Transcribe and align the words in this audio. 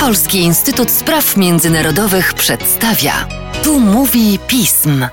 Polski 0.00 0.38
Instytut 0.38 0.90
Spraw 0.90 1.36
Międzynarodowych 1.36 2.34
przedstawia. 2.34 3.28
Tu 3.62 3.80
mówi 3.80 4.38
pism. 4.46 5.06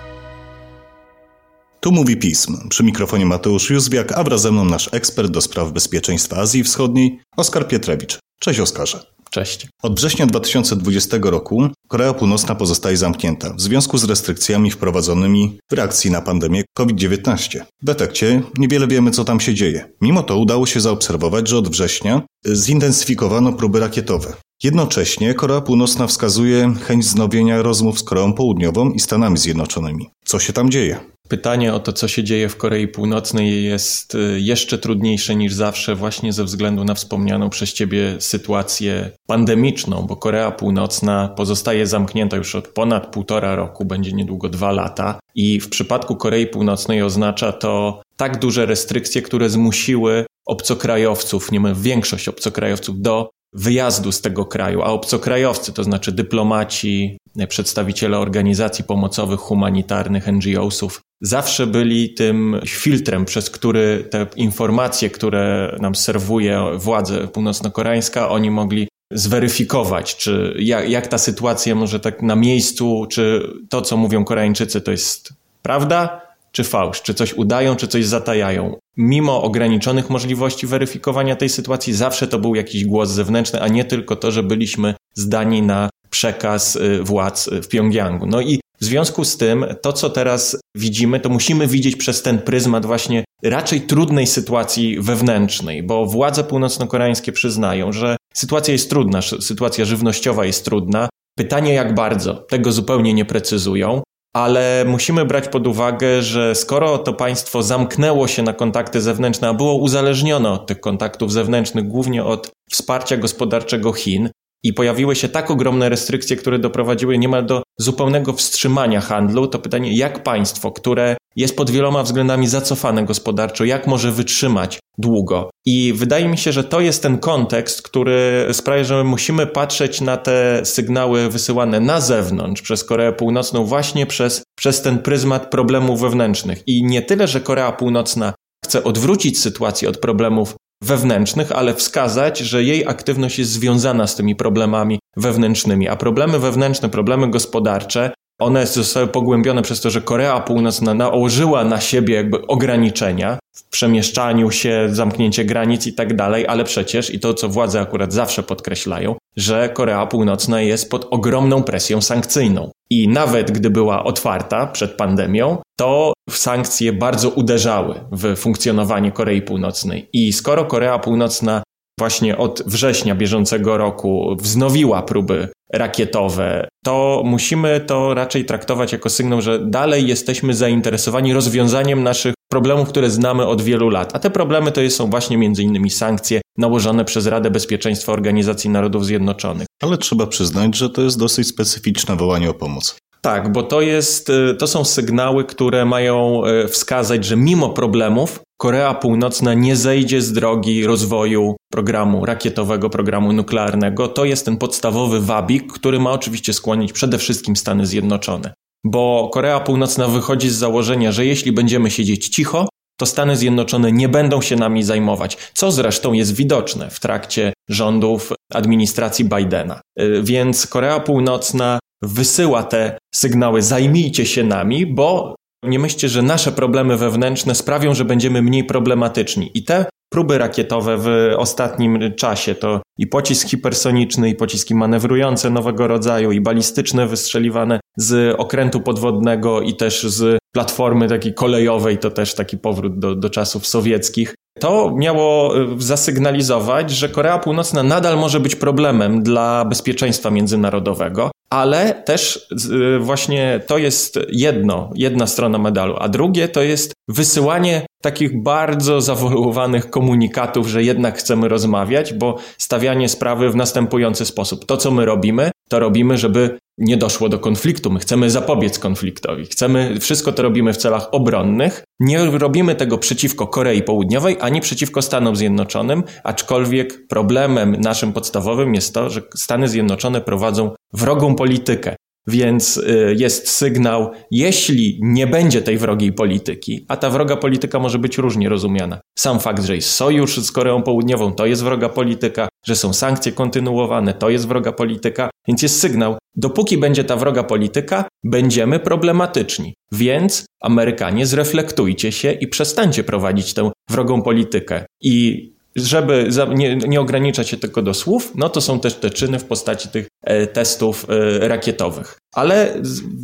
Tu 1.79 1.91
mówi 1.91 2.17
pism. 2.17 2.69
Przy 2.69 2.83
mikrofonie 2.83 3.25
Mateusz 3.25 3.69
Józwiak, 3.69 4.11
a 4.11 4.23
wraz 4.23 4.41
ze 4.41 4.51
mną 4.51 4.65
nasz 4.65 4.89
ekspert 4.91 5.31
do 5.31 5.41
spraw 5.41 5.71
bezpieczeństwa 5.71 6.37
Azji 6.37 6.63
Wschodniej, 6.63 7.19
Oskar 7.37 7.67
Pietrewicz. 7.67 8.17
Cześć 8.39 8.59
Oskarze. 8.59 9.05
Cześć. 9.29 9.67
Od 9.83 9.95
września 9.99 10.25
2020 10.25 11.17
roku 11.21 11.69
Korea 11.89 12.13
Północna 12.13 12.55
pozostaje 12.55 12.97
zamknięta 12.97 13.53
w 13.53 13.61
związku 13.61 13.97
z 13.97 14.03
restrykcjami 14.03 14.71
wprowadzonymi 14.71 15.59
w 15.71 15.73
reakcji 15.73 16.11
na 16.11 16.21
pandemię 16.21 16.63
COVID-19. 16.77 17.61
W 17.83 17.89
efekcie 17.89 18.41
niewiele 18.57 18.87
wiemy, 18.87 19.11
co 19.11 19.25
tam 19.25 19.39
się 19.39 19.53
dzieje. 19.53 19.91
Mimo 20.01 20.23
to 20.23 20.37
udało 20.37 20.65
się 20.65 20.79
zaobserwować, 20.79 21.47
że 21.47 21.57
od 21.57 21.69
września 21.69 22.21
zintensyfikowano 22.53 23.53
próby 23.53 23.79
rakietowe. 23.79 24.33
Jednocześnie 24.63 25.33
Korea 25.33 25.61
Północna 25.61 26.07
wskazuje 26.07 26.73
chęć 26.83 27.05
wznowienia 27.05 27.61
rozmów 27.61 27.99
z 27.99 28.03
Koreą 28.03 28.33
Południową 28.33 28.91
i 28.91 28.99
Stanami 28.99 29.37
Zjednoczonymi. 29.37 30.09
Co 30.25 30.39
się 30.39 30.53
tam 30.53 30.71
dzieje? 30.71 30.99
Pytanie 31.29 31.73
o 31.73 31.79
to, 31.79 31.93
co 31.93 32.07
się 32.07 32.23
dzieje 32.23 32.49
w 32.49 32.57
Korei 32.57 32.87
Północnej, 32.87 33.63
jest 33.63 34.15
y, 34.15 34.39
jeszcze 34.39 34.77
trudniejsze 34.77 35.35
niż 35.35 35.53
zawsze, 35.53 35.95
właśnie 35.95 36.33
ze 36.33 36.43
względu 36.43 36.83
na 36.83 36.93
wspomnianą 36.93 37.49
przez 37.49 37.73
Ciebie 37.73 38.15
sytuację 38.19 39.11
pandemiczną, 39.27 40.05
bo 40.07 40.15
Korea 40.15 40.51
Północna 40.51 41.27
pozostaje 41.27 41.87
zamknięta 41.87 42.37
już 42.37 42.55
od 42.55 42.67
ponad 42.67 43.07
półtora 43.07 43.55
roku, 43.55 43.85
będzie 43.85 44.13
niedługo 44.13 44.49
dwa 44.49 44.71
lata. 44.71 45.19
I 45.35 45.59
w 45.59 45.69
przypadku 45.69 46.15
Korei 46.15 46.47
Północnej 46.47 47.01
oznacza 47.01 47.51
to 47.51 48.01
tak 48.17 48.39
duże 48.39 48.65
restrykcje, 48.65 49.21
które 49.21 49.49
zmusiły 49.49 50.25
obcokrajowców, 50.45 51.51
nie 51.51 51.61
większość 51.75 52.27
obcokrajowców 52.27 53.01
do 53.01 53.29
wyjazdu 53.53 54.11
z 54.11 54.21
tego 54.21 54.45
kraju, 54.45 54.81
a 54.81 54.85
obcokrajowcy, 54.85 55.73
to 55.73 55.83
znaczy 55.83 56.11
dyplomaci, 56.11 57.17
przedstawiciele 57.49 58.17
organizacji 58.19 58.83
pomocowych, 58.83 59.39
humanitarnych, 59.39 60.27
NGO-sów, 60.27 61.01
zawsze 61.21 61.67
byli 61.67 62.13
tym 62.13 62.59
filtrem, 62.65 63.25
przez 63.25 63.49
który 63.49 64.07
te 64.11 64.27
informacje, 64.35 65.09
które 65.09 65.75
nam 65.81 65.95
serwuje 65.95 66.63
władza 66.77 67.27
północno-koreańska, 67.27 68.29
oni 68.29 68.51
mogli 68.51 68.87
zweryfikować, 69.11 70.15
czy 70.15 70.55
jak, 70.59 70.89
jak 70.89 71.07
ta 71.07 71.17
sytuacja 71.17 71.75
może 71.75 71.99
tak 71.99 72.21
na 72.21 72.35
miejscu, 72.35 73.05
czy 73.11 73.53
to, 73.69 73.81
co 73.81 73.97
mówią 73.97 74.25
Koreańczycy, 74.25 74.81
to 74.81 74.91
jest 74.91 75.33
prawda, 75.61 76.21
czy 76.51 76.63
fałsz, 76.63 77.01
czy 77.01 77.13
coś 77.13 77.33
udają, 77.33 77.75
czy 77.75 77.87
coś 77.87 78.05
zatajają. 78.05 78.77
Mimo 78.97 79.43
ograniczonych 79.43 80.09
możliwości 80.09 80.67
weryfikowania 80.67 81.35
tej 81.35 81.49
sytuacji, 81.49 81.93
zawsze 81.93 82.27
to 82.27 82.39
był 82.39 82.55
jakiś 82.55 82.85
głos 82.85 83.09
zewnętrzny, 83.09 83.61
a 83.61 83.67
nie 83.67 83.85
tylko 83.85 84.15
to, 84.15 84.31
że 84.31 84.43
byliśmy 84.43 84.93
zdani 85.15 85.61
na 85.61 85.89
przekaz 86.09 86.75
y, 86.75 87.03
władz 87.03 87.49
w 87.63 87.67
Pjongjangu. 87.67 88.25
No 88.25 88.41
i 88.41 88.59
w 88.81 88.85
związku 88.85 89.25
z 89.25 89.37
tym, 89.37 89.65
to 89.81 89.93
co 89.93 90.09
teraz 90.09 90.57
widzimy, 90.75 91.19
to 91.19 91.29
musimy 91.29 91.67
widzieć 91.67 91.95
przez 91.95 92.21
ten 92.21 92.39
pryzmat 92.39 92.85
właśnie 92.85 93.23
raczej 93.43 93.81
trudnej 93.81 94.27
sytuacji 94.27 95.01
wewnętrznej, 95.01 95.83
bo 95.83 96.05
władze 96.05 96.43
północno-koreańskie 96.43 97.31
przyznają, 97.31 97.91
że 97.91 98.17
sytuacja 98.33 98.71
jest 98.71 98.89
trudna, 98.89 99.21
sytuacja 99.21 99.85
żywnościowa 99.85 100.45
jest 100.45 100.65
trudna. 100.65 101.09
Pytanie 101.37 101.73
jak 101.73 101.95
bardzo, 101.95 102.33
tego 102.33 102.71
zupełnie 102.71 103.13
nie 103.13 103.25
precyzują 103.25 104.01
ale 104.35 104.85
musimy 104.87 105.25
brać 105.25 105.47
pod 105.47 105.67
uwagę, 105.67 106.21
że 106.21 106.55
skoro 106.55 106.97
to 106.97 107.13
państwo 107.13 107.63
zamknęło 107.63 108.27
się 108.27 108.43
na 108.43 108.53
kontakty 108.53 109.01
zewnętrzne, 109.01 109.47
a 109.47 109.53
było 109.53 109.75
uzależnione 109.75 110.51
od 110.51 110.67
tych 110.67 110.79
kontaktów 110.79 111.31
zewnętrznych, 111.31 111.87
głównie 111.87 112.23
od 112.23 112.51
wsparcia 112.71 113.17
gospodarczego 113.17 113.93
Chin, 113.93 114.29
i 114.63 114.73
pojawiły 114.73 115.15
się 115.15 115.29
tak 115.29 115.51
ogromne 115.51 115.89
restrykcje, 115.89 116.35
które 116.35 116.59
doprowadziły 116.59 117.17
niemal 117.17 117.45
do 117.45 117.63
zupełnego 117.79 118.33
wstrzymania 118.33 119.01
handlu, 119.01 119.47
to 119.47 119.59
pytanie, 119.59 119.97
jak 119.97 120.23
państwo, 120.23 120.71
które 120.71 121.17
jest 121.35 121.57
pod 121.57 121.69
wieloma 121.69 122.03
względami 122.03 122.47
zacofane 122.47 123.05
gospodarczo, 123.05 123.65
jak 123.65 123.87
może 123.87 124.11
wytrzymać 124.11 124.79
długo? 124.97 125.49
I 125.65 125.93
wydaje 125.93 126.27
mi 126.27 126.37
się, 126.37 126.51
że 126.51 126.63
to 126.63 126.81
jest 126.81 127.03
ten 127.03 127.17
kontekst, 127.17 127.81
który 127.81 128.47
sprawia, 128.51 128.83
że 128.83 129.03
musimy 129.03 129.47
patrzeć 129.47 130.01
na 130.01 130.17
te 130.17 130.61
sygnały 130.65 131.29
wysyłane 131.29 131.79
na 131.79 132.01
zewnątrz 132.01 132.61
przez 132.61 132.83
Koreę 132.83 133.13
Północną 133.13 133.65
właśnie 133.65 134.05
przez, 134.05 134.43
przez 134.57 134.81
ten 134.81 134.99
pryzmat 134.99 135.49
problemów 135.49 136.01
wewnętrznych. 136.01 136.63
I 136.67 136.83
nie 136.83 137.01
tyle, 137.01 137.27
że 137.27 137.41
Korea 137.41 137.71
Północna 137.71 138.33
chce 138.65 138.83
odwrócić 138.83 139.39
sytuację 139.39 139.89
od 139.89 139.97
problemów 139.97 140.55
wewnętrznych, 140.83 141.51
ale 141.51 141.73
wskazać, 141.73 142.39
że 142.39 142.63
jej 142.63 142.87
aktywność 142.87 143.39
jest 143.39 143.51
związana 143.51 144.07
z 144.07 144.15
tymi 144.15 144.35
problemami 144.35 144.99
wewnętrznymi. 145.17 145.87
A 145.87 145.95
problemy 145.95 146.39
wewnętrzne, 146.39 146.89
problemy 146.89 147.29
gospodarcze, 147.29 148.11
one 148.39 148.67
zostały 148.67 149.07
pogłębione 149.07 149.61
przez 149.61 149.81
to, 149.81 149.89
że 149.89 150.01
Korea 150.01 150.39
Północna 150.39 150.93
nałożyła 150.93 151.63
na 151.63 151.81
siebie 151.81 152.15
jakby 152.15 152.47
ograniczenia 152.47 153.39
w 153.55 153.69
przemieszczaniu 153.69 154.51
się, 154.51 154.87
zamknięcie 154.91 155.45
granic 155.45 155.87
i 155.87 155.93
tak 155.93 156.15
dalej, 156.15 156.47
ale 156.47 156.63
przecież, 156.63 157.13
i 157.13 157.19
to 157.19 157.33
co 157.33 157.49
władze 157.49 157.81
akurat 157.81 158.13
zawsze 158.13 158.43
podkreślają, 158.43 159.15
że 159.37 159.69
Korea 159.69 160.05
Północna 160.05 160.61
jest 160.61 160.91
pod 160.91 161.07
ogromną 161.11 161.63
presją 161.63 162.01
sankcyjną. 162.01 162.71
I 162.89 163.07
nawet 163.07 163.51
gdy 163.51 163.69
była 163.69 164.03
otwarta 164.03 164.67
przed 164.67 164.91
pandemią, 164.91 165.57
to 165.79 166.13
sankcje 166.29 166.93
bardzo 166.93 167.29
uderzały 167.29 167.95
w 168.11 168.35
funkcjonowanie 168.35 169.11
Korei 169.11 169.41
Północnej. 169.41 170.09
I 170.13 170.33
skoro 170.33 170.65
Korea 170.65 170.99
Północna 170.99 171.63
właśnie 171.99 172.37
od 172.37 172.63
września 172.65 173.15
bieżącego 173.15 173.77
roku 173.77 174.35
wznowiła 174.39 175.01
próby 175.01 175.47
rakietowe, 175.73 176.67
to 176.85 177.21
musimy 177.25 177.79
to 177.79 178.13
raczej 178.13 178.45
traktować 178.45 178.91
jako 178.91 179.09
sygnał, 179.09 179.41
że 179.41 179.59
dalej 179.59 180.07
jesteśmy 180.07 180.53
zainteresowani 180.53 181.33
rozwiązaniem 181.33 182.03
naszych 182.03 182.33
problemów, 182.51 182.89
które 182.89 183.09
znamy 183.09 183.47
od 183.47 183.61
wielu 183.61 183.89
lat. 183.89 184.15
A 184.15 184.19
te 184.19 184.29
problemy 184.29 184.71
to 184.71 184.89
są 184.89 185.09
właśnie 185.09 185.51
innymi 185.59 185.89
sankcje 185.89 186.41
nałożone 186.57 187.05
przez 187.05 187.27
Radę 187.27 187.51
Bezpieczeństwa 187.51 188.11
Organizacji 188.11 188.69
Narodów 188.69 189.05
Zjednoczonych. 189.05 189.67
Ale 189.83 189.97
trzeba 189.97 190.27
przyznać, 190.27 190.75
że 190.75 190.89
to 190.89 191.01
jest 191.01 191.19
dosyć 191.19 191.47
specyficzne 191.47 192.15
wołanie 192.15 192.49
o 192.49 192.53
pomoc. 192.53 192.97
Tak, 193.21 193.51
bo 193.51 193.63
to, 193.63 193.81
jest, 193.81 194.29
y, 194.29 194.55
to 194.55 194.67
są 194.67 194.83
sygnały, 194.85 195.43
które 195.43 195.85
mają 195.85 196.45
y, 196.45 196.67
wskazać, 196.67 197.25
że 197.25 197.37
mimo 197.37 197.69
problemów 197.69 198.39
Korea 198.57 198.93
Północna 198.93 199.53
nie 199.53 199.75
zejdzie 199.75 200.21
z 200.21 200.33
drogi 200.33 200.85
rozwoju 200.85 201.55
programu 201.71 202.25
rakietowego, 202.25 202.89
programu 202.89 203.33
nuklearnego. 203.33 204.07
To 204.07 204.25
jest 204.25 204.45
ten 204.45 204.57
podstawowy 204.57 205.21
wabik, 205.21 205.73
który 205.73 205.99
ma 205.99 206.11
oczywiście 206.11 206.53
skłonić 206.53 206.93
przede 206.93 207.17
wszystkim 207.17 207.55
Stany 207.55 207.85
Zjednoczone. 207.85 208.53
Bo 208.83 209.29
Korea 209.33 209.59
Północna 209.59 210.07
wychodzi 210.07 210.49
z 210.49 210.55
założenia, 210.55 211.11
że 211.11 211.25
jeśli 211.25 211.51
będziemy 211.51 211.91
siedzieć 211.91 212.27
cicho, 212.27 212.69
to 212.99 213.05
Stany 213.05 213.37
Zjednoczone 213.37 213.91
nie 213.91 214.09
będą 214.09 214.41
się 214.41 214.55
nami 214.55 214.83
zajmować, 214.83 215.37
co 215.53 215.71
zresztą 215.71 216.13
jest 216.13 216.35
widoczne 216.35 216.89
w 216.89 216.99
trakcie 216.99 217.53
rządów 217.69 218.33
administracji 218.53 219.25
Bidena. 219.25 219.81
Y, 220.01 220.21
więc 220.23 220.67
Korea 220.67 220.99
Północna 220.99 221.79
wysyła 222.01 222.63
te 222.63 222.97
sygnały: 223.15 223.61
zajmijcie 223.61 224.25
się 224.25 224.43
nami, 224.43 224.85
bo 224.85 225.35
nie 225.63 225.79
myślcie, 225.79 226.09
że 226.09 226.21
nasze 226.21 226.51
problemy 226.51 226.97
wewnętrzne 226.97 227.55
sprawią, 227.55 227.93
że 227.93 228.05
będziemy 228.05 228.41
mniej 228.41 228.63
problematyczni. 228.63 229.51
I 229.53 229.63
te 229.63 229.85
próby 230.09 230.37
rakietowe 230.37 230.97
w 230.97 231.33
ostatnim 231.37 232.13
czasie 232.15 232.55
to 232.55 232.81
i 232.97 233.07
pocisk 233.07 233.47
hipersoniczny, 233.47 234.29
i 234.29 234.35
pociski 234.35 234.75
manewrujące 234.75 235.49
nowego 235.49 235.87
rodzaju, 235.87 236.31
i 236.31 236.41
balistyczne 236.41 237.07
wystrzeliwane 237.07 237.79
z 237.97 238.35
okrętu 238.39 238.81
podwodnego, 238.81 239.61
i 239.61 239.75
też 239.75 240.03
z 240.03 240.39
platformy 240.55 241.07
takiej 241.07 241.33
kolejowej, 241.33 241.97
to 241.97 242.11
też 242.11 242.35
taki 242.35 242.57
powrót 242.57 242.99
do, 242.99 243.15
do 243.15 243.29
czasów 243.29 243.67
sowieckich. 243.67 244.35
To 244.59 244.93
miało 244.95 245.57
y, 245.61 245.67
zasygnalizować, 245.77 246.91
że 246.91 247.09
Korea 247.09 247.39
Północna 247.39 247.83
nadal 247.83 248.17
może 248.17 248.39
być 248.39 248.55
problemem 248.55 249.23
dla 249.23 249.65
bezpieczeństwa 249.65 250.31
międzynarodowego, 250.31 251.31
ale 251.49 252.03
też 252.05 252.47
y, 252.95 252.99
właśnie 252.99 253.59
to 253.67 253.77
jest 253.77 254.19
jedno, 254.29 254.89
jedna 254.95 255.27
strona 255.27 255.57
medalu, 255.57 255.95
a 255.99 256.09
drugie 256.09 256.47
to 256.47 256.61
jest 256.61 256.93
wysyłanie 257.07 257.85
takich 258.01 258.43
bardzo 258.43 259.01
zawoluowanych 259.01 259.89
komunikatów, 259.89 260.67
że 260.67 260.83
jednak 260.83 261.17
chcemy 261.17 261.47
rozmawiać, 261.47 262.13
bo 262.13 262.37
stawianie 262.57 263.09
sprawy 263.09 263.49
w 263.49 263.55
następujący 263.55 264.25
sposób. 264.25 264.65
To, 264.65 264.77
co 264.77 264.91
my 264.91 265.05
robimy, 265.05 265.51
to 265.69 265.79
robimy, 265.79 266.17
żeby 266.17 266.59
nie 266.77 266.97
doszło 266.97 267.29
do 267.29 267.39
konfliktu. 267.39 267.91
My 267.91 267.99
chcemy 267.99 268.29
zapobiec 268.29 268.79
konfliktowi. 268.79 269.45
Chcemy, 269.45 269.99
wszystko 269.99 270.31
to 270.31 270.43
robimy 270.43 270.73
w 270.73 270.77
celach 270.77 271.07
obronnych. 271.11 271.83
Nie 271.99 272.25
robimy 272.25 272.75
tego 272.75 272.97
przeciwko 272.97 273.47
Korei 273.47 273.83
Południowej 273.83 274.37
ani 274.39 274.61
przeciwko 274.61 275.01
Stanom 275.01 275.35
Zjednoczonym, 275.35 276.03
aczkolwiek 276.23 277.07
problemem 277.07 277.75
naszym 277.79 278.13
podstawowym 278.13 278.75
jest 278.75 278.93
to, 278.93 279.09
że 279.09 279.21
Stany 279.35 279.67
Zjednoczone 279.67 280.21
prowadzą 280.21 280.71
wrogą 280.93 281.35
politykę 281.35 281.95
Więc 282.27 282.77
y, 282.77 283.15
jest 283.17 283.49
sygnał, 283.49 284.11
jeśli 284.31 284.99
nie 285.01 285.27
będzie 285.27 285.61
tej 285.61 285.77
wrogiej 285.77 286.13
polityki, 286.13 286.85
a 286.87 286.97
ta 286.97 287.09
wroga 287.09 287.35
polityka 287.35 287.79
może 287.79 287.99
być 287.99 288.17
różnie 288.17 288.49
rozumiana. 288.49 289.01
Sam 289.19 289.39
fakt, 289.39 289.63
że 289.63 289.75
jest 289.75 289.89
sojusz 289.89 290.37
z 290.37 290.51
Koreą 290.51 290.83
Południową, 290.83 291.33
to 291.33 291.45
jest 291.45 291.63
wroga 291.63 291.89
polityka, 291.89 292.47
że 292.65 292.75
są 292.75 292.93
sankcje 292.93 293.31
kontynuowane, 293.31 294.13
to 294.13 294.29
jest 294.29 294.47
wroga 294.47 294.71
polityka, 294.71 295.29
więc 295.47 295.61
jest 295.61 295.79
sygnał, 295.79 296.17
dopóki 296.35 296.77
będzie 296.77 297.03
ta 297.03 297.15
wroga 297.15 297.43
polityka, 297.43 298.05
będziemy 298.23 298.79
problematyczni. 298.79 299.73
Więc 299.91 300.45
Amerykanie 300.61 301.25
zreflektujcie 301.25 302.11
się 302.11 302.31
i 302.31 302.47
przestańcie 302.47 303.03
prowadzić 303.03 303.53
tę 303.53 303.71
wrogą 303.89 304.21
politykę. 304.21 304.85
I 305.01 305.49
żeby 305.75 306.29
nie, 306.55 306.75
nie, 306.75 307.01
ograniczać 307.01 307.49
się 307.49 307.57
tylko 307.57 307.81
do 307.81 307.93
słów, 307.93 308.31
no 308.35 308.49
to 308.49 308.61
są 308.61 308.79
też 308.79 308.95
te 308.95 309.09
czyny 309.09 309.39
w 309.39 309.45
postaci 309.45 309.89
tych 309.89 310.07
e, 310.23 310.47
testów 310.47 311.05
e, 311.09 311.47
rakietowych. 311.47 312.17
Ale 312.33 312.81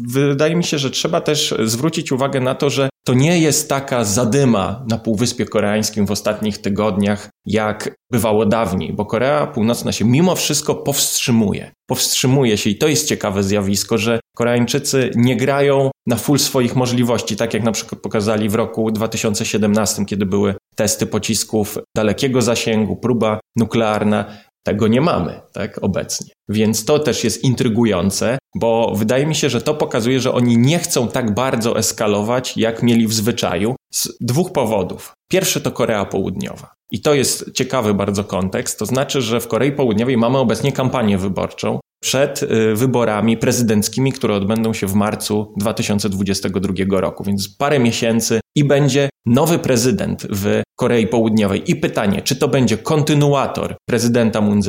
wydaje 0.07 0.55
mi 0.55 0.63
się, 0.63 0.77
że 0.77 0.91
trzeba 0.91 1.21
też 1.21 1.53
zwrócić 1.63 2.11
uwagę 2.11 2.39
na 2.39 2.55
to, 2.55 2.69
że 2.69 2.89
to 3.05 3.13
nie 3.13 3.39
jest 3.39 3.69
taka 3.69 4.03
zadyma 4.03 4.85
na 4.89 4.97
Półwyspie 4.97 5.45
Koreańskim 5.45 6.05
w 6.05 6.11
ostatnich 6.11 6.57
tygodniach, 6.57 7.29
jak 7.45 7.95
bywało 8.11 8.45
dawniej, 8.45 8.93
bo 8.93 9.05
Korea 9.05 9.47
Północna 9.47 9.91
się 9.91 10.05
mimo 10.05 10.35
wszystko 10.35 10.75
powstrzymuje. 10.75 11.71
Powstrzymuje 11.87 12.57
się 12.57 12.69
i 12.69 12.77
to 12.77 12.87
jest 12.87 13.07
ciekawe 13.07 13.43
zjawisko, 13.43 13.97
że 13.97 14.19
Koreańczycy 14.35 15.11
nie 15.15 15.37
grają 15.37 15.91
na 16.07 16.15
full 16.15 16.39
swoich 16.39 16.75
możliwości, 16.75 17.35
tak 17.35 17.53
jak 17.53 17.63
na 17.63 17.71
przykład 17.71 18.01
pokazali 18.01 18.49
w 18.49 18.55
roku 18.55 18.91
2017, 18.91 20.05
kiedy 20.05 20.25
były 20.25 20.55
testy 20.75 21.05
pocisków 21.05 21.77
dalekiego 21.97 22.41
zasięgu, 22.41 22.95
próba 22.95 23.39
nuklearna. 23.55 24.25
Tego 24.63 24.87
nie 24.87 25.01
mamy, 25.01 25.41
tak, 25.53 25.79
obecnie. 25.83 26.33
Więc 26.49 26.85
to 26.85 26.99
też 26.99 27.23
jest 27.23 27.43
intrygujące, 27.43 28.37
bo 28.55 28.93
wydaje 28.95 29.25
mi 29.25 29.35
się, 29.35 29.49
że 29.49 29.61
to 29.61 29.73
pokazuje, 29.73 30.19
że 30.19 30.33
oni 30.33 30.57
nie 30.57 30.79
chcą 30.79 31.07
tak 31.07 31.33
bardzo 31.33 31.77
eskalować, 31.77 32.57
jak 32.57 32.83
mieli 32.83 33.07
w 33.07 33.13
zwyczaju, 33.13 33.75
z 33.93 34.17
dwóch 34.21 34.51
powodów. 34.51 35.13
Pierwszy 35.31 35.61
to 35.61 35.71
Korea 35.71 36.05
Południowa. 36.05 36.73
I 36.91 37.01
to 37.01 37.13
jest 37.13 37.51
ciekawy 37.53 37.93
bardzo 37.93 38.23
kontekst. 38.23 38.79
To 38.79 38.85
znaczy, 38.85 39.21
że 39.21 39.39
w 39.39 39.47
Korei 39.47 39.71
Południowej 39.71 40.17
mamy 40.17 40.37
obecnie 40.37 40.71
kampanię 40.71 41.17
wyborczą 41.17 41.79
przed 42.05 42.43
y, 42.43 42.75
wyborami 42.75 43.37
prezydenckimi, 43.37 44.11
które 44.11 44.33
odbędą 44.33 44.73
się 44.73 44.87
w 44.87 44.93
marcu 44.93 45.53
2022 45.57 46.99
roku. 47.01 47.23
Więc 47.23 47.49
parę 47.57 47.79
miesięcy 47.79 48.39
i 48.55 48.63
będzie 48.63 49.09
nowy 49.25 49.59
prezydent 49.59 50.27
w 50.29 50.61
Korei 50.75 51.07
Południowej. 51.07 51.71
I 51.71 51.75
pytanie, 51.75 52.21
czy 52.21 52.35
to 52.35 52.47
będzie 52.47 52.77
kontynuator 52.77 53.75
prezydenta 53.89 54.41
Moon 54.41 54.61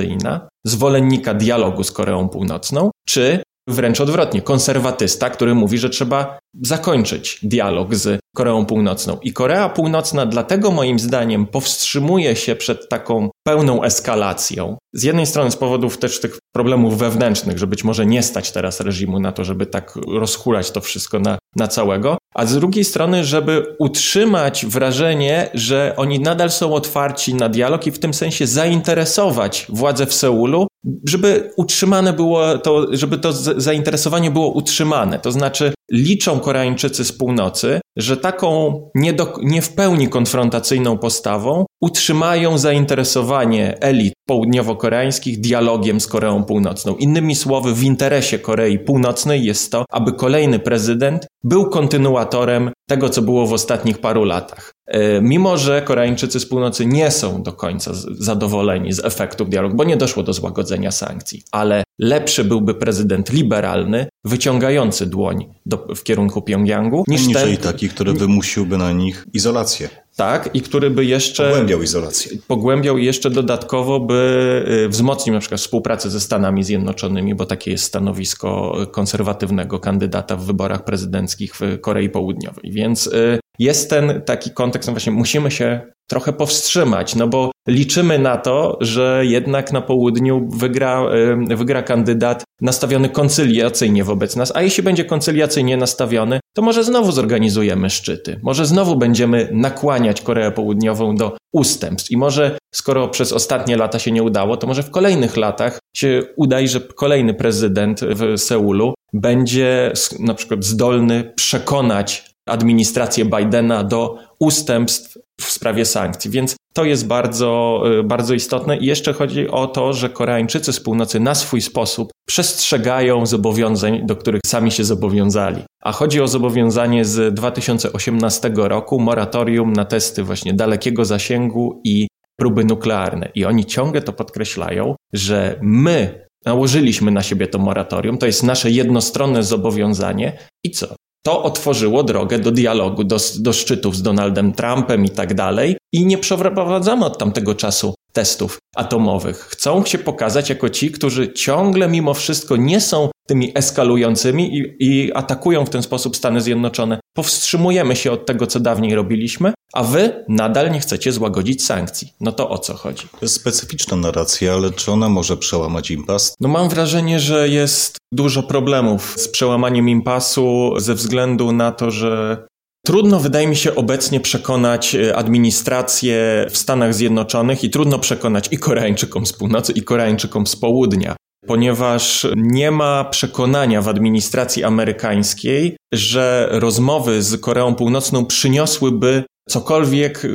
zwolennika 0.67 1.35
dialogu 1.35 1.85
z 1.85 1.93
Koreą 1.93 2.29
Północną, 2.29 2.91
czy 3.09 3.43
wręcz 3.69 4.01
odwrotnie, 4.01 4.43
konserwatysta, 4.43 5.31
który 5.31 5.55
mówi, 5.55 5.79
że 5.79 5.91
trzeba 5.91 6.39
zakończyć 6.63 7.39
dialog 7.43 7.95
z 7.95 8.21
Koreą 8.37 8.67
Północną. 8.67 9.19
I 9.23 9.33
Korea 9.33 9.69
Północna 9.69 10.27
dlatego 10.27 10.71
moim 10.71 10.99
zdaniem 10.99 11.47
powstrzymuje 11.47 12.37
się 12.37 12.57
przed 12.57 12.89
taką 12.89 13.31
pełną 13.47 13.83
eskalacją. 13.83 14.77
Z 14.95 15.03
jednej 15.03 15.27
strony 15.27 15.51
z 15.51 15.57
powodów 15.57 15.99
też 15.99 16.21
tych 16.21 16.39
problemów 16.55 16.99
wewnętrznych, 16.99 17.59
że 17.59 17.67
być 17.67 17.85
może 17.85 18.07
nie 18.07 18.23
stać 18.23 18.53
teraz 18.53 18.81
reżimu 18.81 19.21
na 19.21 19.33
to, 19.33 19.45
żeby 19.45 19.67
tak 19.67 19.97
rozchulać 20.09 20.71
to 20.71 20.81
wszystko 20.81 21.19
na, 21.19 21.39
na 21.57 21.69
całego, 21.69 22.19
a 22.35 22.47
z 22.47 22.55
drugiej 22.55 22.85
strony, 22.85 23.25
żeby 23.25 23.77
utrzymać 23.79 24.67
wrażenie, 24.67 25.51
że 25.55 25.95
oni 25.97 26.21
nadal 26.21 26.51
są 26.51 26.75
otwarci 26.75 27.35
na 27.35 27.49
dialog 27.49 27.87
i 27.87 27.91
w 27.91 27.99
tym 27.99 28.15
sensie 28.15 28.47
zainteresować 28.47 29.67
władze 29.69 30.07
w 30.07 30.15
Seulu, 30.15 30.67
żeby 31.09 31.51
utrzymane 31.57 32.13
było 32.13 32.59
to, 32.59 32.87
żeby 32.91 33.19
to 33.19 33.33
zainteresowanie 33.33 34.31
było 34.31 34.53
utrzymane. 34.53 35.19
To 35.19 35.33
znaczy, 35.33 35.73
liczą 35.93 36.41
Koreańczycy 36.41 37.05
z 37.05 37.13
północy, 37.13 37.81
że 37.97 38.17
taką 38.17 38.81
nie, 38.95 39.13
do, 39.13 39.35
nie 39.43 39.63
w 39.63 39.73
pełni 39.73 40.09
konfrontacyjną 40.09 40.99
postawą 40.99 41.67
utrzymają 41.81 42.59
zainteresowanie 42.59 43.79
elit 43.81 44.15
południowo-koreańskich 44.31 45.41
dialogiem 45.41 46.01
z 46.01 46.07
Koreą 46.07 46.45
Północną. 46.45 46.97
Innymi 46.97 47.35
słowy, 47.35 47.75
w 47.75 47.83
interesie 47.83 48.39
Korei 48.39 48.79
Północnej 48.79 49.45
jest 49.45 49.73
to, 49.73 49.85
aby 49.91 50.13
kolejny 50.13 50.59
prezydent 50.59 51.27
był 51.45 51.71
kontynuatorem 51.71 52.71
tego, 52.89 53.09
co 53.09 53.23
było 53.23 53.47
w 53.47 53.53
ostatnich 53.53 53.99
paru 53.99 54.25
latach. 54.25 54.76
E, 54.87 55.21
mimo, 55.21 55.57
że 55.57 55.83
Koreańczycy 55.83 56.41
z 56.41 56.47
północy 56.47 56.87
nie 56.87 57.11
są 57.11 57.43
do 57.43 57.53
końca 57.53 57.91
zadowoleni 58.19 58.93
z 58.93 59.05
efektów 59.05 59.51
dialogu, 59.51 59.77
bo 59.77 59.85
nie 59.85 59.97
doszło 59.97 60.23
do 60.23 60.33
złagodzenia 60.33 60.91
sankcji, 60.91 61.43
ale 61.51 61.85
lepszy 61.99 62.45
byłby 62.45 62.75
prezydent 62.75 63.33
liberalny, 63.33 64.09
wyciągający 64.25 65.07
dłoń 65.07 65.47
do, 65.67 65.87
w 65.97 66.03
kierunku 66.03 66.43
Pjongjangu, 66.43 67.05
niż 67.09 67.33
ten 67.33 67.57
taki, 67.57 67.89
który 67.89 68.13
wymusiłby 68.13 68.79
na 68.79 68.93
nich 68.93 69.27
izolację. 69.33 69.89
Tak, 70.17 70.51
i 70.55 70.61
który 70.61 70.91
by 70.91 71.05
jeszcze. 71.05 71.49
Pogłębiał 71.49 71.83
izolację. 71.83 72.39
Pogłębiał 72.47 72.99
i 72.99 73.05
jeszcze 73.05 73.31
dodatkowo 73.31 74.01
by 74.01 74.65
y, 74.85 74.89
wzmocnił 74.89 75.35
na 75.35 75.41
przykład 75.41 75.61
współpracę 75.61 76.11
ze 76.11 76.21
Stanami 76.21 76.65
Zjednoczonymi, 76.65 77.35
bo 77.35 77.47
takie 77.47 77.71
jest 77.71 77.85
stanowisko 77.85 78.77
konserwatywnego 78.93 79.79
kandydata 79.79 80.37
w 80.37 80.45
wyborach 80.45 80.85
prezydenckich 80.85 81.57
w 81.57 81.81
Korei 81.81 82.09
Południowej. 82.09 82.73
Więc 82.73 83.07
y, 83.07 83.39
jest 83.59 83.91
ten 83.91 84.23
taki 84.23 84.51
kontekst, 84.51 84.89
no 84.89 84.93
właśnie 84.93 85.13
musimy 85.13 85.51
się 85.51 85.81
trochę 86.09 86.33
powstrzymać, 86.33 87.15
no 87.15 87.29
bo 87.29 87.51
liczymy 87.69 88.19
na 88.19 88.37
to, 88.37 88.79
że 88.81 89.23
jednak 89.25 89.73
na 89.73 89.81
południu 89.81 90.49
wygra, 90.49 91.03
wygra 91.49 91.83
kandydat 91.83 92.45
nastawiony 92.61 93.09
koncyliacyjnie 93.09 94.05
wobec 94.05 94.37
nas, 94.37 94.53
a 94.57 94.63
jeśli 94.63 94.83
będzie 94.83 95.05
koncyliacyjnie 95.05 95.77
nastawiony, 95.77 96.41
to 96.55 96.63
może 96.63 96.85
znowu 96.85 97.13
zorganizujemy 97.13 97.91
szczyty, 97.91 98.41
może 98.43 98.67
znowu 98.67 98.97
będziemy 98.97 99.49
nakłaniać 99.53 100.21
Koreę 100.21 100.51
Południową 100.51 101.17
do 101.17 101.37
ustępstw. 101.53 102.11
I 102.11 102.17
może 102.17 102.59
skoro 102.75 103.09
przez 103.09 103.33
ostatnie 103.33 103.77
lata 103.77 103.99
się 103.99 104.13
nie 104.13 104.23
udało, 104.23 104.57
to 104.57 104.67
może 104.67 104.83
w 104.83 104.91
kolejnych 104.91 105.37
latach 105.37 105.79
się 105.97 106.23
uda 106.37 106.61
i 106.61 106.69
że 106.69 106.81
kolejny 106.81 107.35
prezydent 107.35 108.01
w 108.01 108.39
Seulu 108.39 108.95
będzie 109.13 109.93
na 110.21 110.35
przykład 110.35 110.65
zdolny 110.65 111.33
przekonać 111.37 112.36
administrację 112.47 113.25
Bidena 113.25 113.85
do 113.85 114.19
ustępstw 114.39 115.19
w 115.41 115.45
sprawie 115.45 115.85
sankcji. 115.85 116.31
Więc 116.31 116.57
to 116.75 116.85
jest 116.85 117.07
bardzo, 117.07 117.83
y, 118.01 118.03
bardzo 118.03 118.35
istotne. 118.35 118.77
I 118.77 118.87
jeszcze 118.87 119.13
chodzi 119.13 119.49
o 119.49 119.67
to, 119.67 119.93
że 119.93 120.11
Koreańczycy 120.11 120.73
z 120.73 120.81
północy 120.81 121.21
na 121.21 121.35
swój 121.35 121.61
sposób 121.61 122.11
przestrzegają 122.29 123.27
zobowiązań, 123.27 124.07
do 124.07 124.17
których 124.17 124.41
sami 124.47 124.73
się 124.73 124.85
zobowiązali. 124.85 125.63
A 125.83 125.93
chodzi 125.93 126.21
o 126.21 126.29
zobowiązanie 126.29 127.05
z 127.05 127.35
2018 127.35 128.51
roku, 128.55 129.01
moratorium 129.01 129.73
na 129.73 129.85
testy 129.85 130.23
właśnie 130.23 130.55
dalekiego 130.55 131.05
zasięgu 131.05 131.81
i 131.85 132.07
próby 132.37 132.65
nuklearne. 132.65 133.29
I 133.35 133.45
oni 133.45 133.65
ciągle 133.65 134.03
to 134.03 134.13
podkreślają, 134.13 134.95
że 135.13 135.59
my 135.63 136.27
nałożyliśmy 136.47 137.11
na 137.11 137.23
siebie 137.23 137.47
to 137.47 137.59
moratorium, 137.59 138.19
to 138.19 138.27
jest 138.27 138.43
nasze 138.43 138.71
jednostronne 138.71 139.43
zobowiązanie 139.43 140.39
i 140.65 140.71
co? 140.71 140.96
To 141.27 141.43
otworzyło 141.43 142.03
drogę 142.03 142.39
do 142.39 142.51
dialogu, 142.51 143.05
do, 143.05 143.17
do 143.39 143.53
szczytów 143.53 143.97
z 143.97 144.03
Donaldem 144.03 144.53
Trumpem 144.53 145.05
i 145.05 145.11
tak 145.11 145.35
dalej. 145.35 145.77
I 145.93 146.07
nie 146.07 146.19
przeprowadzamy 146.19 147.05
od 147.05 147.19
tamtego 147.19 147.55
czasu 147.55 147.95
testów 148.13 148.59
atomowych. 148.77 149.37
Chcą 149.37 149.85
się 149.85 149.99
pokazać 149.99 150.51
jako 150.51 150.71
ci, 150.71 150.91
którzy 150.91 151.33
ciągle 151.33 151.89
mimo 151.89 152.15
wszystko 152.15 152.57
nie 152.57 152.81
są 152.81 153.11
tymi 153.27 153.53
eskalującymi 153.55 154.59
i, 154.59 154.77
i, 154.79 155.13
atakują 155.13 155.65
w 155.65 155.71
ten 155.71 155.83
sposób 155.83 156.17
Stany 156.17 156.41
Zjednoczone. 156.41 157.01
Powstrzymujemy 157.17 157.97
się 157.97 158.13
od 158.13 158.27
tego, 158.27 158.47
co 158.47 158.61
dawniej 158.61 158.95
robiliśmy, 158.95 159.53
a 159.73 159.85
wy 159.85 160.25
nadal 160.29 160.71
nie 160.71 160.81
chcecie 160.81 161.13
złagodzić 161.13 161.65
sankcji. 161.65 162.13
No 162.21 162.33
to 162.33 162.51
o 162.51 162.59
co 162.59 162.75
chodzi? 162.75 163.09
To 163.09 163.19
jest 163.23 163.35
specyficzna 163.35 163.97
narracja, 163.97 164.55
ale 164.55 164.71
czy 164.71 164.93
ona 164.93 165.09
może 165.09 165.37
przełamać 165.37 165.91
impas? 165.91 166.35
No 166.41 166.49
mam 166.49 166.69
wrażenie, 166.69 167.21
że 167.21 167.49
jest 167.49 167.97
dużo 168.13 168.43
problemów 168.43 169.15
z 169.19 169.29
przełamaniem 169.29 169.89
impasu 169.89 170.75
ze 170.79 170.95
względu 170.95 171.53
na 171.53 171.73
to, 171.73 171.91
że 171.91 172.47
Trudno, 172.87 173.21
wydaje 173.21 173.47
mi 173.47 173.57
się, 173.57 173.75
obecnie 173.75 174.21
przekonać 174.21 174.95
e, 174.95 175.17
administrację 175.17 176.47
w 176.51 176.59
Stanach 176.59 176.95
Zjednoczonych 176.95 177.65
i 177.65 177.71
trudno 177.71 177.99
przekonać 177.99 178.49
i 178.53 178.59
Koreańczykom 178.59 179.27
z 179.27 179.33
północy, 179.33 179.73
i 179.73 179.83
Koreańczykom 179.83 180.47
z 180.47 180.57
południa, 180.57 181.17
ponieważ 181.47 182.27
nie 182.37 182.71
ma 182.71 183.05
przekonania 183.05 183.83
w 183.83 183.89
administracji 183.89 184.65
amerykańskiej, 184.65 185.77
że 185.95 186.49
rozmowy 186.51 187.23
z 187.23 187.41
Koreą 187.41 187.75
Północną 187.75 188.27
przyniosłyby 188.27 189.25
cokolwiek 189.49 190.25
y, 190.25 190.29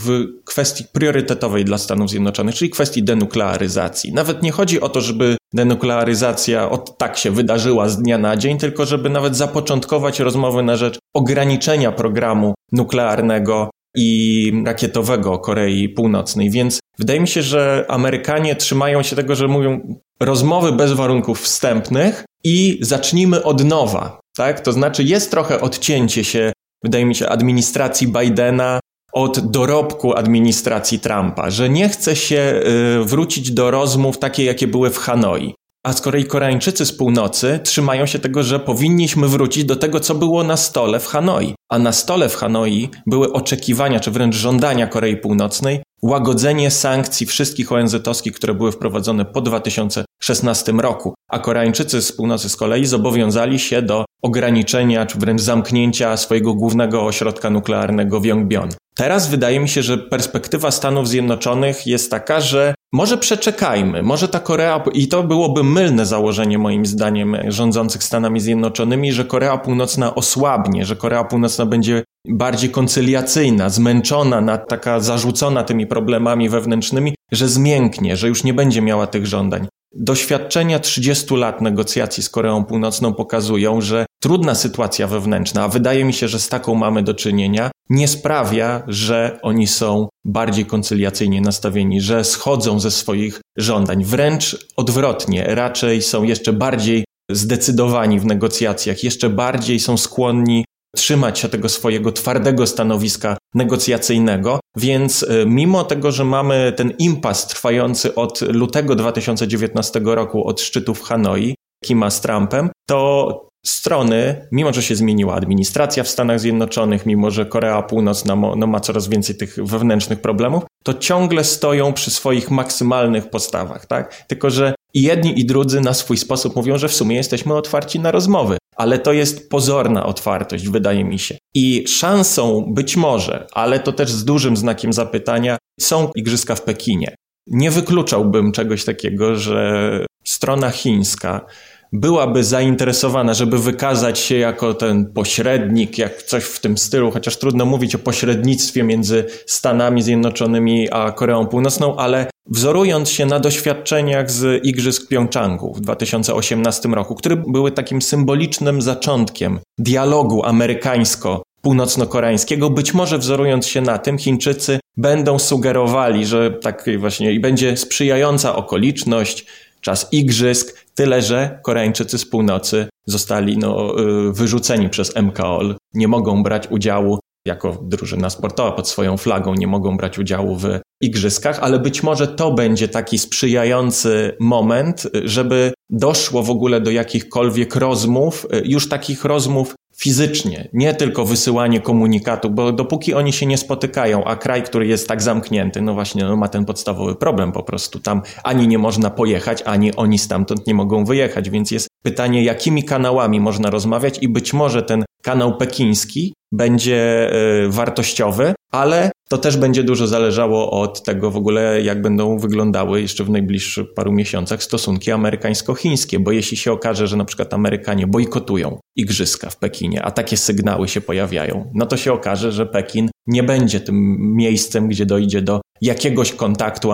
w 0.00 0.24
kwestii 0.44 0.84
priorytetowej 0.92 1.64
dla 1.64 1.78
Stanów 1.78 2.10
Zjednoczonych, 2.10 2.54
czyli 2.54 2.70
kwestii 2.70 3.02
denuklearyzacji. 3.02 4.12
Nawet 4.12 4.42
nie 4.42 4.52
chodzi 4.52 4.80
o 4.80 4.88
to, 4.88 5.00
żeby 5.00 5.36
denuklearyzacja 5.54 6.70
od 6.70 6.98
tak 6.98 7.16
się 7.16 7.30
wydarzyła 7.30 7.88
z 7.88 7.98
dnia 7.98 8.18
na 8.18 8.36
dzień, 8.36 8.58
tylko 8.58 8.86
żeby 8.86 9.10
nawet 9.10 9.36
zapoczątkować 9.36 10.20
rozmowy 10.20 10.62
na 10.62 10.76
rzecz 10.76 10.98
ograniczenia 11.14 11.92
programu 11.92 12.54
nuklearnego 12.72 13.70
i 13.96 14.52
rakietowego 14.66 15.38
Korei 15.38 15.88
Północnej. 15.88 16.50
Więc 16.50 16.80
wydaje 16.98 17.20
mi 17.20 17.28
się, 17.28 17.42
że 17.42 17.84
Amerykanie 17.88 18.56
trzymają 18.56 19.02
się 19.02 19.16
tego, 19.16 19.34
że 19.34 19.48
mówią, 19.48 20.00
rozmowy 20.20 20.72
bez 20.72 20.92
warunków 20.92 21.40
wstępnych 21.40 22.24
i 22.44 22.78
zacznijmy 22.80 23.42
od 23.42 23.64
nowa. 23.64 24.20
Tak? 24.36 24.60
To 24.60 24.72
znaczy, 24.72 25.02
jest 25.04 25.30
trochę 25.30 25.60
odcięcie 25.60 26.24
się, 26.24 26.52
wydaje 26.84 27.04
mi 27.04 27.14
się, 27.14 27.28
administracji 27.28 28.08
Bidena 28.08 28.80
od 29.12 29.50
dorobku 29.50 30.14
administracji 30.14 30.98
Trumpa, 30.98 31.50
że 31.50 31.68
nie 31.68 31.88
chce 31.88 32.16
się 32.16 32.62
y, 33.00 33.04
wrócić 33.04 33.50
do 33.50 33.70
rozmów 33.70 34.18
takie, 34.18 34.44
jakie 34.44 34.66
były 34.66 34.90
w 34.90 34.98
Hanoi. 34.98 35.54
A 35.86 35.92
z 35.92 36.00
kolei 36.00 36.24
Koreańczycy 36.24 36.86
z 36.86 36.92
północy 36.92 37.60
trzymają 37.62 38.06
się 38.06 38.18
tego, 38.18 38.42
że 38.42 38.60
powinniśmy 38.60 39.28
wrócić 39.28 39.64
do 39.64 39.76
tego, 39.76 40.00
co 40.00 40.14
było 40.14 40.44
na 40.44 40.56
stole 40.56 41.00
w 41.00 41.06
Hanoi. 41.06 41.54
A 41.68 41.78
na 41.78 41.92
stole 41.92 42.28
w 42.28 42.34
Hanoi 42.34 42.88
były 43.06 43.32
oczekiwania, 43.32 44.00
czy 44.00 44.10
wręcz 44.10 44.36
żądania 44.36 44.86
Korei 44.86 45.16
Północnej 45.16 45.82
łagodzenie 46.06 46.70
sankcji 46.70 47.26
wszystkich 47.26 47.72
ONZ-owskich, 47.72 48.32
które 48.32 48.54
były 48.54 48.72
wprowadzone 48.72 49.24
po 49.24 49.40
2016 49.40 50.72
roku, 50.72 51.14
a 51.30 51.38
Koreańczycy 51.38 52.02
z 52.02 52.12
północy 52.12 52.48
z 52.48 52.56
kolei 52.56 52.86
zobowiązali 52.86 53.58
się 53.58 53.82
do 53.82 54.04
ograniczenia 54.22 55.06
czy 55.06 55.18
wręcz 55.18 55.40
zamknięcia 55.40 56.16
swojego 56.16 56.54
głównego 56.54 57.04
ośrodka 57.06 57.50
nuklearnego 57.50 58.20
w 58.20 58.24
Yongbyon. 58.24 58.68
Teraz 58.96 59.28
wydaje 59.28 59.60
mi 59.60 59.68
się, 59.68 59.82
że 59.82 59.98
perspektywa 59.98 60.70
Stanów 60.70 61.08
Zjednoczonych 61.08 61.86
jest 61.86 62.10
taka, 62.10 62.40
że 62.40 62.74
może 62.92 63.18
przeczekajmy, 63.18 64.02
może 64.02 64.28
ta 64.28 64.40
Korea, 64.40 64.84
i 64.92 65.08
to 65.08 65.22
byłoby 65.22 65.64
mylne 65.64 66.06
założenie 66.06 66.58
moim 66.58 66.86
zdaniem 66.86 67.36
rządzących 67.48 68.04
Stanami 68.04 68.40
Zjednoczonymi, 68.40 69.12
że 69.12 69.24
Korea 69.24 69.58
Północna 69.58 70.14
osłabnie, 70.14 70.84
że 70.84 70.96
Korea 70.96 71.24
Północna 71.24 71.66
będzie 71.66 72.02
bardziej 72.28 72.70
koncyliacyjna, 72.70 73.68
zmęczona, 73.68 74.58
taka 74.58 75.00
zarzucona 75.00 75.64
tymi 75.64 75.86
problemami 75.86 76.48
wewnętrznymi, 76.48 77.14
że 77.32 77.48
zmięknie, 77.48 78.16
że 78.16 78.28
już 78.28 78.44
nie 78.44 78.54
będzie 78.54 78.82
miała 78.82 79.06
tych 79.06 79.26
żądań. 79.26 79.68
Doświadczenia 79.94 80.78
30 80.78 81.34
lat 81.34 81.60
negocjacji 81.60 82.22
z 82.22 82.30
Koreą 82.30 82.64
Północną 82.64 83.14
pokazują, 83.14 83.80
że 83.80 84.06
trudna 84.22 84.54
sytuacja 84.54 85.06
wewnętrzna, 85.06 85.62
a 85.62 85.68
wydaje 85.68 86.04
mi 86.04 86.12
się, 86.12 86.28
że 86.28 86.40
z 86.40 86.48
taką 86.48 86.74
mamy 86.74 87.02
do 87.02 87.14
czynienia, 87.14 87.70
nie 87.90 88.08
sprawia, 88.08 88.82
że 88.86 89.38
oni 89.42 89.66
są 89.66 90.08
bardziej 90.24 90.66
koncyliacyjnie 90.66 91.40
nastawieni, 91.40 92.00
że 92.00 92.24
schodzą 92.24 92.80
ze 92.80 92.90
swoich 92.90 93.40
żądań. 93.56 94.04
Wręcz 94.04 94.66
odwrotnie, 94.76 95.44
raczej 95.48 96.02
są 96.02 96.22
jeszcze 96.22 96.52
bardziej 96.52 97.04
zdecydowani 97.30 98.20
w 98.20 98.26
negocjacjach, 98.26 99.04
jeszcze 99.04 99.30
bardziej 99.30 99.80
są 99.80 99.96
skłonni 99.96 100.64
trzymać 100.96 101.38
się 101.38 101.48
tego 101.48 101.68
swojego 101.68 102.12
twardego 102.12 102.66
stanowiska 102.66 103.36
negocjacyjnego, 103.54 104.60
więc 104.76 105.22
e, 105.22 105.46
mimo 105.46 105.84
tego, 105.84 106.12
że 106.12 106.24
mamy 106.24 106.72
ten 106.76 106.92
impas 106.98 107.46
trwający 107.46 108.14
od 108.14 108.40
lutego 108.40 108.94
2019 108.94 110.00
roku, 110.04 110.46
od 110.46 110.60
szczytu 110.60 110.94
w 110.94 111.02
Hanoi, 111.02 111.54
Kima 111.84 112.10
z 112.10 112.20
Trumpem, 112.20 112.70
to 112.88 113.46
strony, 113.66 114.48
mimo 114.52 114.72
że 114.72 114.82
się 114.82 114.96
zmieniła 114.96 115.34
administracja 115.34 116.04
w 116.04 116.08
Stanach 116.08 116.40
Zjednoczonych, 116.40 117.06
mimo 117.06 117.30
że 117.30 117.46
Korea 117.46 117.82
Północna 117.82 118.36
no, 118.36 118.66
ma 118.66 118.80
coraz 118.80 119.08
więcej 119.08 119.36
tych 119.36 119.56
wewnętrznych 119.64 120.20
problemów, 120.20 120.64
to 120.84 120.94
ciągle 120.94 121.44
stoją 121.44 121.92
przy 121.92 122.10
swoich 122.10 122.50
maksymalnych 122.50 123.30
postawach, 123.30 123.86
tak? 123.86 124.24
Tylko, 124.28 124.50
że 124.50 124.74
i 124.94 125.02
jedni 125.02 125.40
i 125.40 125.46
drudzy 125.46 125.80
na 125.80 125.94
swój 125.94 126.16
sposób 126.16 126.56
mówią, 126.56 126.78
że 126.78 126.88
w 126.88 126.94
sumie 126.94 127.16
jesteśmy 127.16 127.54
otwarci 127.54 128.00
na 128.00 128.10
rozmowy, 128.10 128.58
ale 128.76 128.98
to 128.98 129.12
jest 129.12 129.50
pozorna 129.50 130.06
otwartość, 130.06 130.68
wydaje 130.68 131.04
mi 131.04 131.18
się. 131.18 131.36
I 131.54 131.84
szansą 131.88 132.64
być 132.68 132.96
może, 132.96 133.46
ale 133.52 133.80
to 133.80 133.92
też 133.92 134.10
z 134.10 134.24
dużym 134.24 134.56
znakiem 134.56 134.92
zapytania, 134.92 135.58
są 135.80 136.10
igrzyska 136.16 136.54
w 136.54 136.62
Pekinie. 136.62 137.14
Nie 137.46 137.70
wykluczałbym 137.70 138.52
czegoś 138.52 138.84
takiego, 138.84 139.36
że 139.36 140.06
strona 140.24 140.70
chińska 140.70 141.46
byłaby 141.92 142.44
zainteresowana, 142.44 143.34
żeby 143.34 143.58
wykazać 143.58 144.18
się 144.18 144.36
jako 144.36 144.74
ten 144.74 145.12
pośrednik, 145.12 145.98
jak 145.98 146.22
coś 146.22 146.44
w 146.44 146.60
tym 146.60 146.78
stylu, 146.78 147.10
chociaż 147.10 147.38
trudno 147.38 147.64
mówić 147.64 147.94
o 147.94 147.98
pośrednictwie 147.98 148.82
między 148.82 149.26
Stanami 149.46 150.02
Zjednoczonymi 150.02 150.88
a 150.92 151.12
Koreą 151.12 151.46
Północną, 151.46 151.96
ale 151.96 152.30
wzorując 152.48 153.10
się 153.10 153.26
na 153.26 153.40
doświadczeniach 153.40 154.30
z 154.30 154.64
Igrzysk 154.64 155.08
Pjongczangu 155.08 155.74
w 155.74 155.80
2018 155.80 156.88
roku, 156.88 157.14
które 157.14 157.36
były 157.36 157.72
takim 157.72 158.02
symbolicznym 158.02 158.82
zaczątkiem 158.82 159.60
dialogu 159.78 160.44
amerykańsko 160.44 161.42
północno-koreańskiego. 161.62 162.70
Być 162.70 162.94
może 162.94 163.18
wzorując 163.18 163.66
się 163.66 163.80
na 163.80 163.98
tym, 163.98 164.18
Chińczycy 164.18 164.80
będą 164.96 165.38
sugerowali, 165.38 166.26
że 166.26 166.50
tak 166.50 166.86
właśnie 166.98 167.32
i 167.32 167.40
będzie 167.40 167.76
sprzyjająca 167.76 168.56
okoliczność, 168.56 169.46
czas 169.80 170.08
igrzysk, 170.12 170.86
tyle 170.94 171.22
że 171.22 171.58
Koreańczycy 171.62 172.18
z 172.18 172.26
północy 172.26 172.88
zostali 173.06 173.58
no, 173.58 174.00
y, 174.00 174.32
wyrzuceni 174.32 174.88
przez 174.88 175.16
MKOL, 175.16 175.76
nie 175.94 176.08
mogą 176.08 176.42
brać 176.42 176.70
udziału 176.70 177.18
jako 177.46 177.78
drużyna 177.82 178.30
sportowa 178.30 178.72
pod 178.72 178.88
swoją 178.88 179.16
flagą, 179.16 179.54
nie 179.54 179.66
mogą 179.66 179.96
brać 179.96 180.18
udziału 180.18 180.56
w 180.56 180.66
igrzyskach, 181.00 181.58
ale 181.60 181.78
być 181.78 182.02
może 182.02 182.28
to 182.28 182.52
będzie 182.52 182.88
taki 182.88 183.18
sprzyjający 183.18 184.36
moment, 184.40 185.08
żeby 185.24 185.72
doszło 185.90 186.42
w 186.42 186.50
ogóle 186.50 186.80
do 186.80 186.90
jakichkolwiek 186.90 187.76
rozmów, 187.76 188.46
już 188.64 188.88
takich 188.88 189.24
rozmów 189.24 189.74
fizycznie, 189.96 190.68
nie 190.72 190.94
tylko 190.94 191.24
wysyłanie 191.24 191.80
komunikatu, 191.80 192.50
bo 192.50 192.72
dopóki 192.72 193.14
oni 193.14 193.32
się 193.32 193.46
nie 193.46 193.58
spotykają, 193.58 194.24
a 194.24 194.36
kraj, 194.36 194.62
który 194.62 194.86
jest 194.86 195.08
tak 195.08 195.22
zamknięty, 195.22 195.82
no 195.82 195.94
właśnie 195.94 196.24
no 196.24 196.36
ma 196.36 196.48
ten 196.48 196.64
podstawowy 196.64 197.14
problem 197.14 197.52
po 197.52 197.62
prostu. 197.62 198.00
Tam 198.00 198.22
ani 198.44 198.68
nie 198.68 198.78
można 198.78 199.10
pojechać, 199.10 199.62
ani 199.62 199.96
oni 199.96 200.18
stamtąd 200.18 200.66
nie 200.66 200.74
mogą 200.74 201.04
wyjechać, 201.04 201.50
więc 201.50 201.70
jest 201.70 201.88
pytanie, 202.06 202.44
jakimi 202.44 202.84
kanałami 202.84 203.40
można 203.40 203.70
rozmawiać 203.70 204.18
i 204.22 204.28
być 204.28 204.52
może 204.52 204.82
ten 204.82 205.04
kanał 205.22 205.56
pekiński 205.56 206.34
będzie 206.52 207.30
y, 207.64 207.68
wartościowy, 207.68 208.54
ale 208.72 209.10
to 209.28 209.38
też 209.38 209.56
będzie 209.56 209.82
dużo 209.82 210.06
zależało 210.06 210.70
od 210.70 211.02
tego 211.02 211.30
w 211.30 211.36
ogóle, 211.36 211.82
jak 211.82 212.02
będą 212.02 212.38
wyglądały 212.38 213.00
jeszcze 213.00 213.24
w 213.24 213.30
najbliższych 213.30 213.94
paru 213.94 214.12
miesiącach 214.12 214.62
stosunki 214.62 215.10
amerykańsko-chińskie, 215.12 216.18
bo 216.18 216.32
jeśli 216.32 216.56
się 216.56 216.72
okaże, 216.72 217.06
że 217.06 217.16
na 217.16 217.24
przykład 217.24 217.54
Amerykanie 217.54 218.06
bojkotują 218.06 218.78
igrzyska 218.96 219.50
w 219.50 219.56
Pekinie, 219.56 220.02
a 220.02 220.10
takie 220.10 220.36
sygnały 220.36 220.88
się 220.88 221.00
pojawiają, 221.00 221.70
no 221.74 221.86
to 221.86 221.96
się 221.96 222.12
okaże, 222.12 222.52
że 222.52 222.66
Pekin 222.66 223.10
nie 223.26 223.42
będzie 223.42 223.80
tym 223.80 224.16
miejscem, 224.36 224.88
gdzie 224.88 225.06
dojdzie 225.06 225.42
do 225.42 225.60
jakiegoś 225.80 226.32
kontaktu 226.32 226.92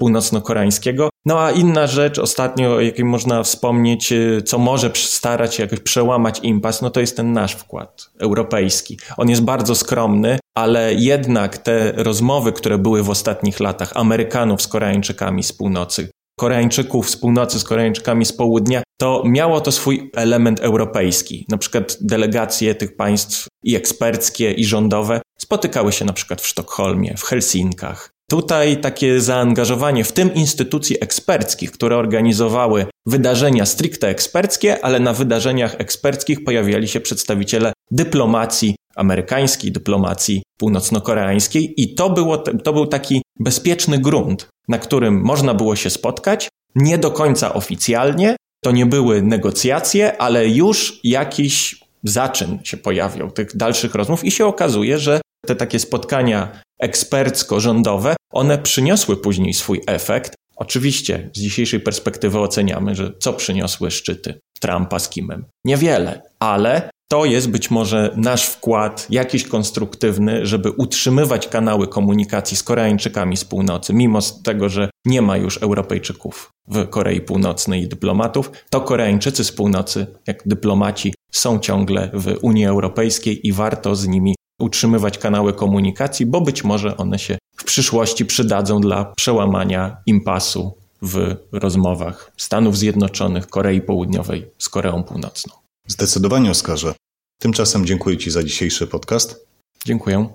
amerykańsko-północno-koreańskiego. 0.00 1.08
No 1.26 1.40
a 1.40 1.50
inna 1.50 1.86
rzecz 1.86 2.18
ostatnio, 2.18 2.74
o 2.74 2.80
jakiej 2.80 3.04
można 3.04 3.42
wspomnieć, 3.42 4.12
y, 4.12 4.42
co 4.42 4.58
może 4.58 4.90
starać 4.94 5.54
się 5.54 5.62
jakoś 5.62 5.80
przełamać 5.80 6.40
impas, 6.42 6.82
no 6.82 6.90
to 6.90 7.00
jest 7.00 7.16
ten 7.16 7.32
nasz 7.32 7.52
wkład 7.52 8.10
europejski. 8.20 8.98
On 9.16 9.28
jest 9.28 9.42
bardzo 9.42 9.74
skromny, 9.74 10.38
ale 10.56 10.94
jednak 10.94 11.58
te 11.58 11.92
rozmowy, 11.92 12.52
które 12.52 12.78
były 12.78 13.02
w 13.02 13.10
ostatnich 13.10 13.60
latach 13.60 13.92
Amerykanów 13.94 14.62
z 14.62 14.68
Koreańczykami 14.68 15.42
z 15.42 15.52
północy, 15.52 16.08
Koreańczyków 16.38 17.10
z 17.10 17.16
północy 17.16 17.58
z 17.60 17.64
Koreańczykami 17.64 18.24
z 18.24 18.32
południa, 18.32 18.82
to 19.00 19.22
miało 19.26 19.60
to 19.60 19.72
swój 19.72 20.10
element 20.14 20.60
europejski. 20.60 21.46
Na 21.48 21.58
przykład 21.58 21.96
delegacje 22.00 22.74
tych 22.74 22.96
państw 22.96 23.46
i 23.64 23.76
eksperckie, 23.76 24.52
i 24.52 24.64
rządowe 24.64 25.20
spotykały 25.38 25.92
się 25.92 26.04
na 26.04 26.12
przykład 26.12 26.40
w 26.40 26.46
Sztokholmie, 26.46 27.14
w 27.16 27.22
Helsinkach. 27.22 28.13
Tutaj 28.30 28.80
takie 28.80 29.20
zaangażowanie 29.20 30.04
w 30.04 30.12
tym 30.12 30.34
instytucji 30.34 30.96
eksperckich, 31.00 31.72
które 31.72 31.96
organizowały 31.96 32.86
wydarzenia 33.06 33.66
stricte 33.66 34.08
eksperckie, 34.08 34.84
ale 34.84 35.00
na 35.00 35.12
wydarzeniach 35.12 35.74
eksperckich 35.78 36.44
pojawiali 36.44 36.88
się 36.88 37.00
przedstawiciele 37.00 37.72
dyplomacji 37.90 38.76
amerykańskiej, 38.96 39.72
dyplomacji 39.72 40.42
północno-koreańskiej 40.58 41.82
i 41.82 41.94
to, 41.94 42.10
było, 42.10 42.38
to 42.38 42.72
był 42.72 42.86
taki 42.86 43.22
bezpieczny 43.40 43.98
grunt, 43.98 44.48
na 44.68 44.78
którym 44.78 45.20
można 45.20 45.54
było 45.54 45.76
się 45.76 45.90
spotkać, 45.90 46.48
nie 46.74 46.98
do 46.98 47.10
końca 47.10 47.54
oficjalnie, 47.54 48.36
to 48.64 48.70
nie 48.70 48.86
były 48.86 49.22
negocjacje, 49.22 50.16
ale 50.16 50.48
już 50.48 51.00
jakiś 51.04 51.84
zaczyn 52.04 52.58
się 52.64 52.76
pojawiał 52.76 53.30
tych 53.30 53.56
dalszych 53.56 53.94
rozmów 53.94 54.24
i 54.24 54.30
się 54.30 54.46
okazuje, 54.46 54.98
że 54.98 55.20
te 55.46 55.56
takie 55.56 55.78
spotkania 55.78 56.62
ekspercko-rządowe, 56.82 58.14
one 58.32 58.58
przyniosły 58.58 59.16
później 59.16 59.54
swój 59.54 59.80
efekt. 59.86 60.34
Oczywiście 60.56 61.30
z 61.34 61.40
dzisiejszej 61.40 61.80
perspektywy 61.80 62.38
oceniamy, 62.38 62.94
że 62.94 63.12
co 63.18 63.32
przyniosły 63.32 63.90
szczyty 63.90 64.40
Trumpa 64.60 64.98
z 64.98 65.08
Kimem? 65.08 65.44
Niewiele, 65.64 66.22
ale 66.38 66.90
to 67.08 67.24
jest 67.24 67.50
być 67.50 67.70
może 67.70 68.14
nasz 68.16 68.46
wkład, 68.46 69.06
jakiś 69.10 69.44
konstruktywny, 69.44 70.46
żeby 70.46 70.70
utrzymywać 70.70 71.48
kanały 71.48 71.88
komunikacji 71.88 72.56
z 72.56 72.62
Koreańczykami 72.62 73.36
z 73.36 73.44
północy, 73.44 73.94
mimo 73.94 74.18
tego, 74.44 74.68
że 74.68 74.90
nie 75.04 75.22
ma 75.22 75.36
już 75.36 75.58
Europejczyków 75.58 76.50
w 76.68 76.88
Korei 76.88 77.20
Północnej 77.20 77.82
i 77.82 77.88
dyplomatów, 77.88 78.50
to 78.70 78.80
Koreańczycy 78.80 79.44
z 79.44 79.52
północy, 79.52 80.06
jak 80.26 80.42
dyplomaci, 80.46 81.14
są 81.32 81.58
ciągle 81.58 82.10
w 82.14 82.38
Unii 82.42 82.66
Europejskiej 82.66 83.46
i 83.46 83.52
warto 83.52 83.96
z 83.96 84.06
nimi 84.06 84.34
utrzymywać 84.64 85.18
kanały 85.18 85.52
komunikacji, 85.52 86.26
bo 86.26 86.40
być 86.40 86.64
może 86.64 86.96
one 86.96 87.18
się 87.18 87.38
w 87.56 87.64
przyszłości 87.64 88.26
przydadzą 88.26 88.80
dla 88.80 89.04
przełamania 89.04 89.96
impasu 90.06 90.74
w 91.02 91.36
rozmowach 91.52 92.32
Stanów 92.36 92.78
Zjednoczonych, 92.78 93.46
Korei 93.46 93.80
Południowej 93.80 94.46
z 94.58 94.68
Koreą 94.68 95.02
Północną. 95.02 95.52
Zdecydowanie, 95.86 96.50
Oskarze. 96.50 96.94
Tymczasem 97.40 97.86
dziękuję 97.86 98.18
Ci 98.18 98.30
za 98.30 98.42
dzisiejszy 98.42 98.86
podcast. 98.86 99.46
Dziękuję. 99.84 100.28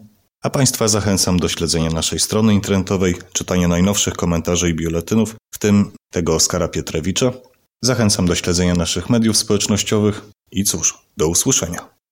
A 0.43 0.49
Państwa 0.49 0.87
zachęcam 0.87 1.39
do 1.39 1.49
śledzenia 1.49 1.89
naszej 1.89 2.19
strony 2.19 2.53
internetowej, 2.53 3.15
czytania 3.33 3.67
najnowszych 3.67 4.13
komentarzy 4.13 4.69
i 4.69 4.73
biuletynów, 4.73 5.35
w 5.53 5.57
tym 5.57 5.91
tego 6.11 6.35
Oskara 6.35 6.67
Pietrewicza. 6.67 7.31
Zachęcam 7.81 8.25
do 8.25 8.35
śledzenia 8.35 8.75
naszych 8.75 9.09
mediów 9.09 9.37
społecznościowych 9.37 10.21
i 10.51 10.63
cóż, 10.63 10.97
do 11.17 11.27
usłyszenia. 11.27 11.98